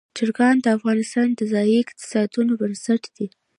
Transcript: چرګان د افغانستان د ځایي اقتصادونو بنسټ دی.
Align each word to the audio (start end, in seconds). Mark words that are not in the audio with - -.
چرګان 0.17 0.55
د 0.61 0.65
افغانستان 0.77 1.27
د 1.35 1.41
ځایي 1.53 1.75
اقتصادونو 1.83 2.51
بنسټ 2.61 3.03
دی. 3.15 3.27